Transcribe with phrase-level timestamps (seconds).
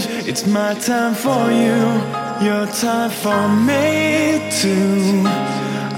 [0.00, 0.28] change.
[0.28, 5.24] It's my time for you, your time for me too.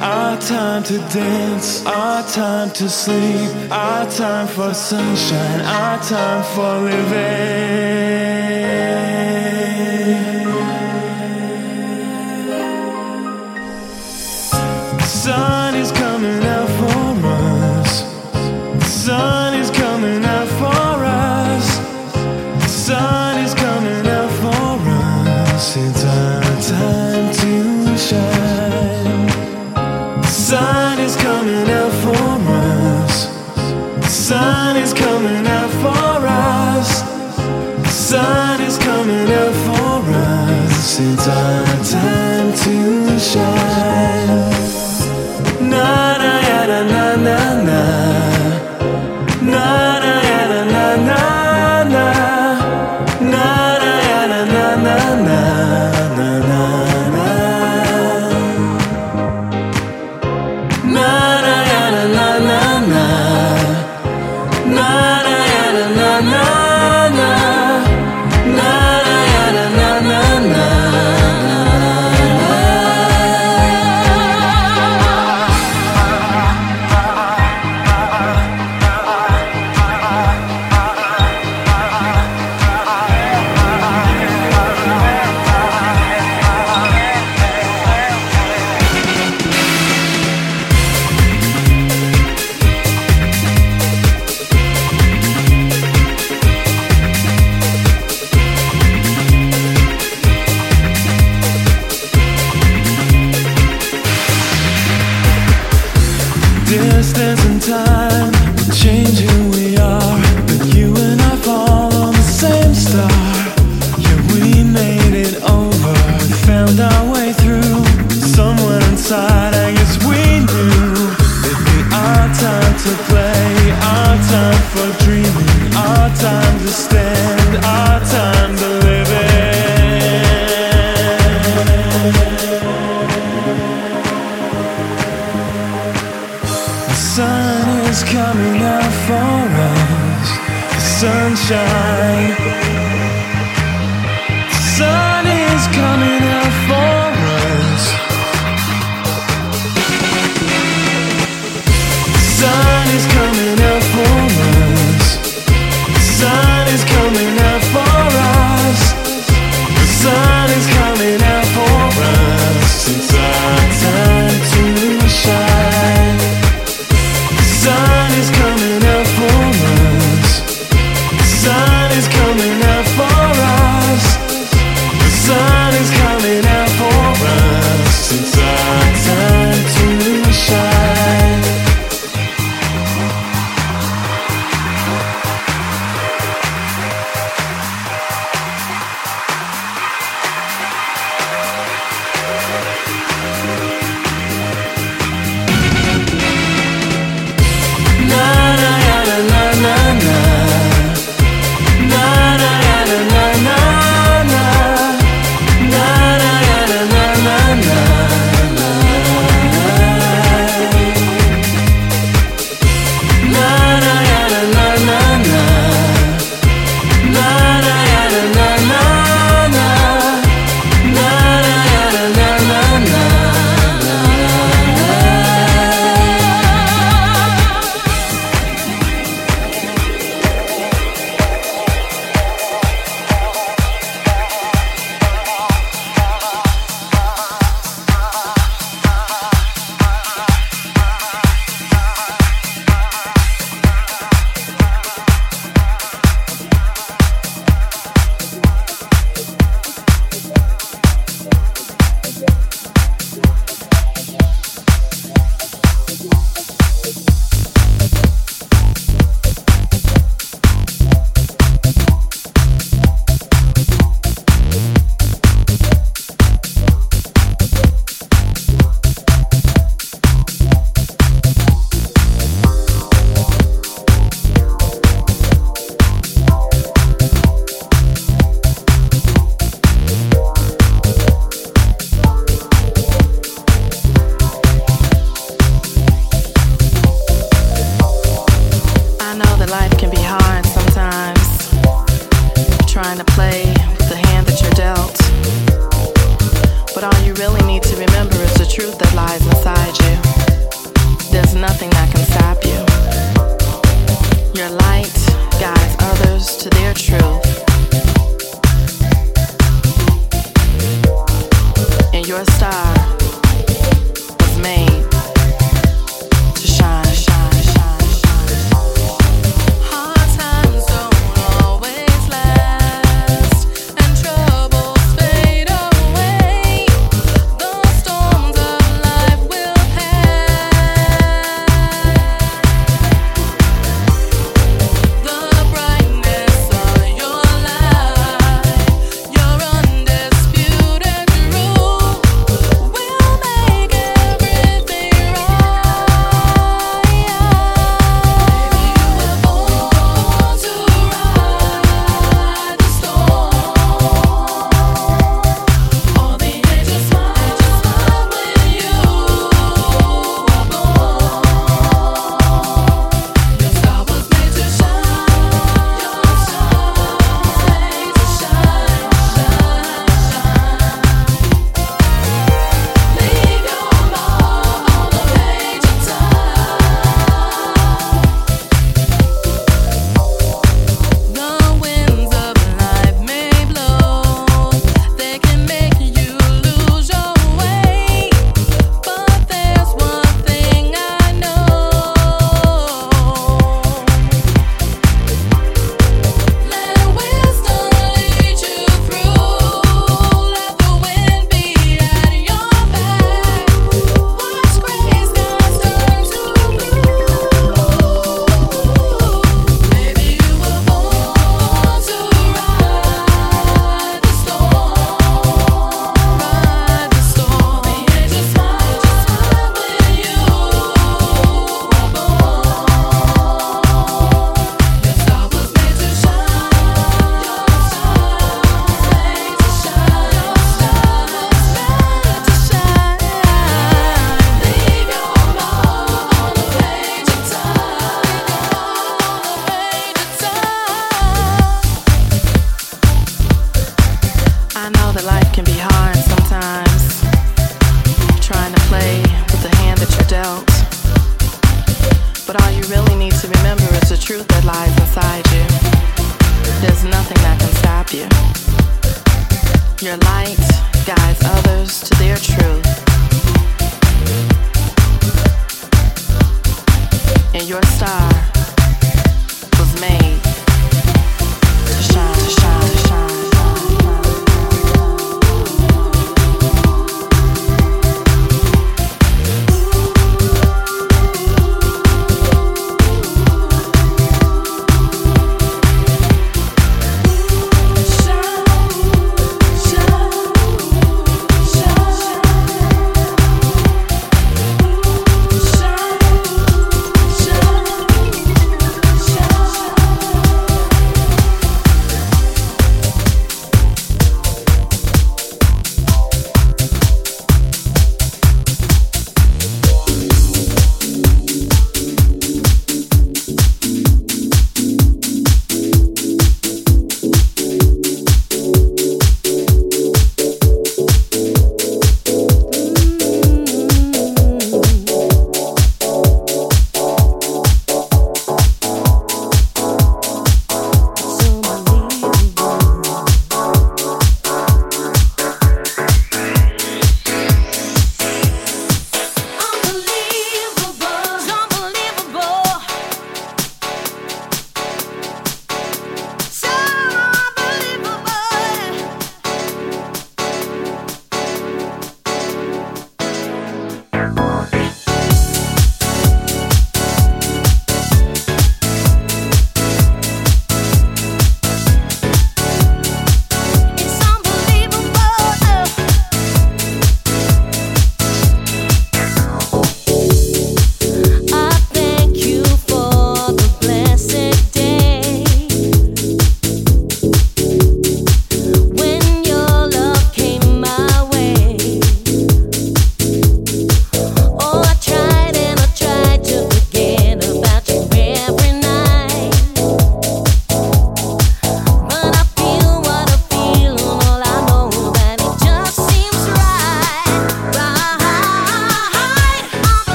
[0.00, 6.80] Our time to dance, our time to sleep, our time for sunshine, our time for
[6.80, 8.31] living.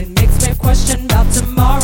[0.00, 1.81] It makes me question about tomorrow